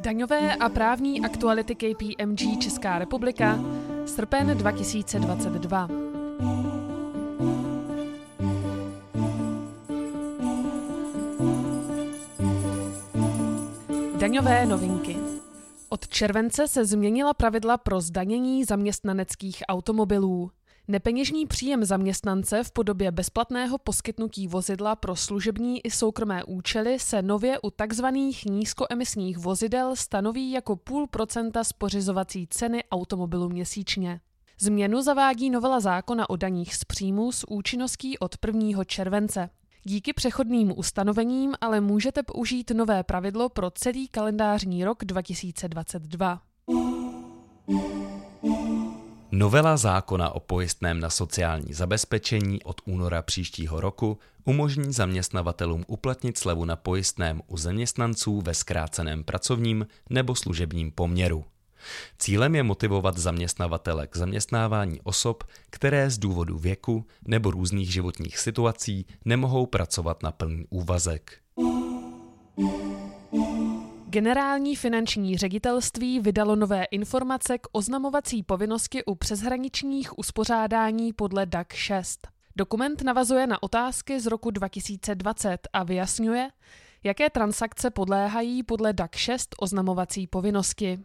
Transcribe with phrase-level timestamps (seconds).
[0.00, 3.58] Daňové a právní aktuality KPMG Česká republika,
[4.06, 5.88] srpen 2022.
[14.18, 15.16] Daňové novinky.
[15.88, 20.50] Od července se změnila pravidla pro zdanění zaměstnaneckých automobilů.
[20.90, 27.58] Nepeněžní příjem zaměstnance v podobě bezplatného poskytnutí vozidla pro služební i soukromé účely se nově
[27.62, 28.04] u tzv.
[28.50, 34.20] nízkoemisních vozidel stanoví jako půl procenta z pořizovací ceny automobilu měsíčně.
[34.60, 38.84] Změnu zavádí novela zákona o daních z příjmu s účinností od 1.
[38.84, 39.50] července.
[39.84, 46.49] Díky přechodným ustanovením ale můžete použít nové pravidlo pro celý kalendářní rok 2022.
[49.40, 56.64] Novela zákona o pojistném na sociální zabezpečení od února příštího roku umožní zaměstnavatelům uplatnit slevu
[56.64, 61.44] na pojistném u zaměstnanců ve zkráceném pracovním nebo služebním poměru.
[62.18, 69.06] Cílem je motivovat zaměstnavatele k zaměstnávání osob, které z důvodu věku nebo různých životních situací
[69.24, 71.32] nemohou pracovat na plný úvazek.
[74.10, 82.28] Generální finanční ředitelství vydalo nové informace k oznamovací povinnosti u přeshraničních uspořádání podle DAC 6.
[82.56, 86.48] Dokument navazuje na otázky z roku 2020 a vyjasňuje,
[87.04, 90.98] jaké transakce podléhají podle DAC 6 oznamovací povinnosti.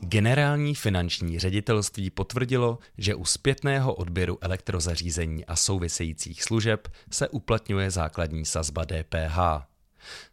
[0.00, 8.44] Generální finanční ředitelství potvrdilo, že u zpětného odběru elektrozařízení a souvisejících služeb se uplatňuje základní
[8.44, 9.73] sazba DPH.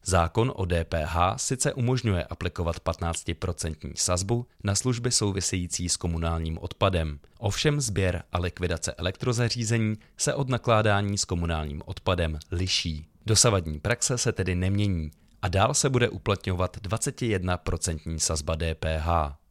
[0.04, 7.20] Zákon o DPH sice umožňuje aplikovat 15% sazbu na služby související s komunálním odpadem.
[7.40, 13.08] Ovšem sběr a likvidace elektrozařízení se od nakládání s komunálním odpadem liší.
[13.26, 15.12] Dosavadní praxe se tedy nemění
[15.42, 19.42] a dál se bude uplatňovat 21% sazba DPH.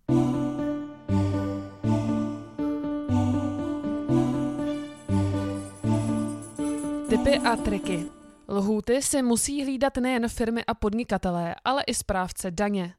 [7.09, 8.20] Typy a triky.
[8.51, 12.95] Lhůty si musí hlídat nejen firmy a podnikatelé, ale i správce daně.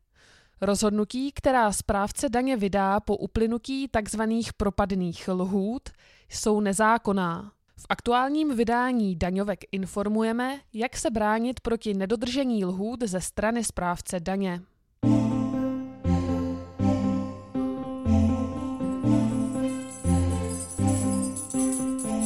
[0.61, 4.21] Rozhodnutí, která správce daně vydá po uplynutí tzv.
[4.57, 5.89] propadných lhůt,
[6.29, 7.51] jsou nezákonná.
[7.77, 14.61] V aktuálním vydání daňovek informujeme, jak se bránit proti nedodržení lhůt ze strany správce daně.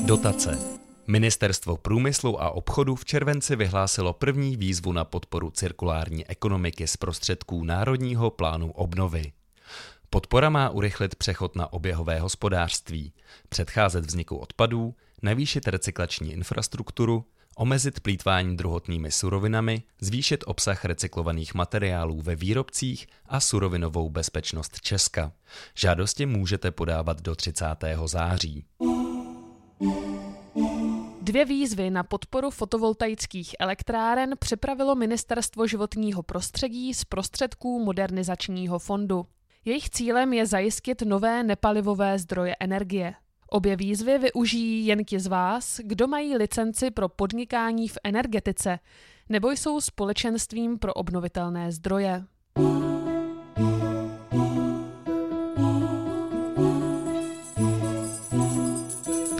[0.05, 0.74] Dotace.
[1.07, 7.63] Ministerstvo průmyslu a obchodu v červenci vyhlásilo první výzvu na podporu cirkulární ekonomiky z prostředků
[7.63, 9.31] Národního plánu obnovy.
[10.09, 13.13] Podpora má urychlit přechod na oběhové hospodářství,
[13.49, 22.35] předcházet vzniku odpadů, navýšit recyklační infrastrukturu, omezit plítvání druhotnými surovinami, zvýšit obsah recyklovaných materiálů ve
[22.35, 25.31] výrobcích a surovinovou bezpečnost Česka.
[25.75, 27.65] Žádosti můžete podávat do 30.
[28.05, 28.65] září.
[31.21, 39.25] Dvě výzvy na podporu fotovoltaických elektráren připravilo Ministerstvo životního prostředí z prostředků Modernizačního fondu.
[39.65, 43.13] Jejich cílem je zajistit nové nepalivové zdroje energie.
[43.49, 48.79] Obě výzvy využijí jen ti z vás, kdo mají licenci pro podnikání v energetice
[49.29, 52.23] nebo jsou společenstvím pro obnovitelné zdroje.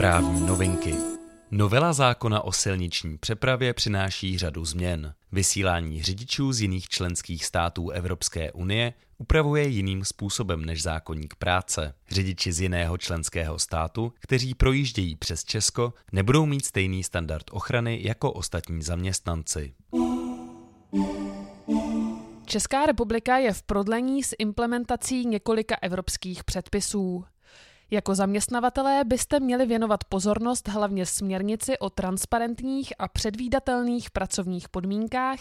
[0.06, 0.96] Právní novinky.
[1.52, 5.14] Novela zákona o silniční přepravě přináší řadu změn.
[5.32, 11.94] Vysílání řidičů z jiných členských států Evropské unie upravuje jiným způsobem než zákonník práce.
[12.10, 18.32] Řidiči z jiného členského státu, kteří projíždějí přes Česko, nebudou mít stejný standard ochrany jako
[18.32, 19.74] ostatní zaměstnanci.
[22.46, 27.26] Česká republika je v prodlení s implementací několika evropských předpisů.
[27.92, 35.40] Jako zaměstnavatelé byste měli věnovat pozornost hlavně směrnici o transparentních a předvídatelných pracovních podmínkách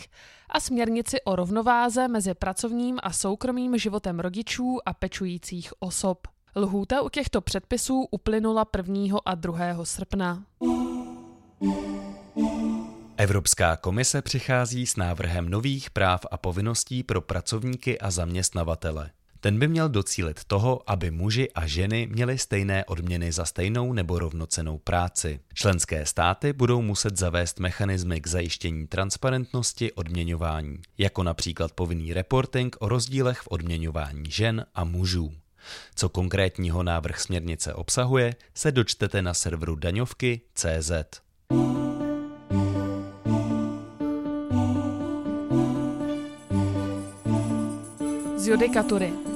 [0.48, 6.28] a směrnici o rovnováze mezi pracovním a soukromým životem rodičů a pečujících osob.
[6.56, 9.18] Lhůta u těchto předpisů uplynula 1.
[9.24, 9.84] a 2.
[9.84, 10.44] srpna.
[13.16, 19.10] Evropská komise přichází s návrhem nových práv a povinností pro pracovníky a zaměstnavatele.
[19.44, 24.18] Ten by měl docílit toho, aby muži a ženy měli stejné odměny za stejnou nebo
[24.18, 25.40] rovnocenou práci.
[25.54, 32.88] Členské státy budou muset zavést mechanismy k zajištění transparentnosti odměňování, jako například povinný reporting o
[32.88, 35.32] rozdílech v odměňování žen a mužů.
[35.94, 40.92] Co konkrétního návrh směrnice obsahuje, se dočtete na serveru daňovky.cz.
[48.36, 49.33] z judikatury.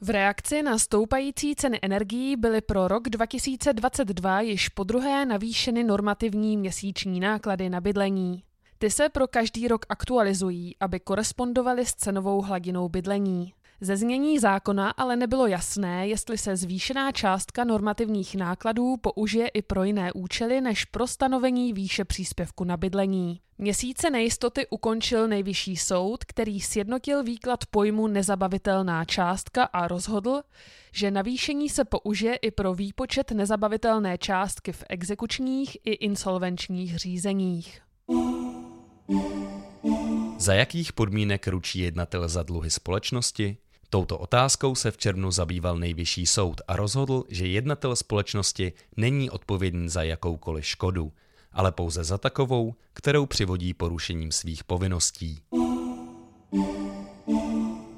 [0.00, 6.56] V reakci na stoupající ceny energií byly pro rok 2022 již po druhé navýšeny normativní
[6.56, 8.42] měsíční náklady na bydlení.
[8.78, 13.52] Ty se pro každý rok aktualizují, aby korespondovaly s cenovou hladinou bydlení.
[13.80, 19.84] Ze znění zákona ale nebylo jasné, jestli se zvýšená částka normativních nákladů použije i pro
[19.84, 23.40] jiné účely než pro stanovení výše příspěvku na bydlení.
[23.58, 30.42] Měsíce nejistoty ukončil nejvyšší soud, který sjednotil výklad pojmu nezabavitelná částka a rozhodl,
[30.92, 37.80] že navýšení se použije i pro výpočet nezabavitelné částky v exekučních i insolvenčních řízeních.
[40.38, 43.56] Za jakých podmínek ručí jednatel za dluhy společnosti?
[43.90, 49.88] Touto otázkou se v červnu zabýval nejvyšší soud a rozhodl, že jednatel společnosti není odpovědný
[49.88, 51.12] za jakoukoliv škodu,
[51.52, 55.38] ale pouze za takovou, kterou přivodí porušením svých povinností.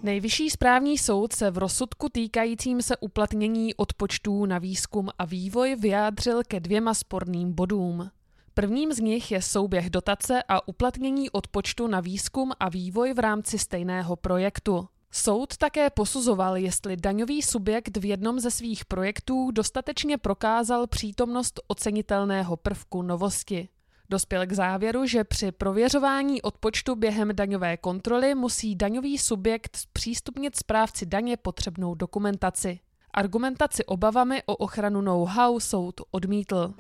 [0.03, 6.43] Nejvyšší správní soud se v rozsudku týkajícím se uplatnění odpočtů na výzkum a vývoj vyjádřil
[6.49, 8.11] ke dvěma sporným bodům.
[8.55, 13.59] Prvním z nich je souběh dotace a uplatnění odpočtu na výzkum a vývoj v rámci
[13.59, 14.89] stejného projektu.
[15.13, 22.57] Soud také posuzoval, jestli daňový subjekt v jednom ze svých projektů dostatečně prokázal přítomnost ocenitelného
[22.57, 23.69] prvku novosti.
[24.11, 31.07] Dospěl k závěru, že při prověřování odpočtu během daňové kontroly musí daňový subjekt přístupnit správci
[31.07, 32.81] daně potřebnou dokumentaci.
[33.15, 36.75] Argumentaci obavami o ochranu know-how soud odmítl.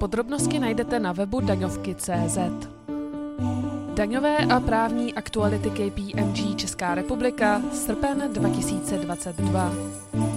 [0.00, 2.38] Podrobnosti najdete na webu daňovky.cz.
[3.94, 10.33] Daňové a právní aktuality KPMG Česká republika, srpen 2022.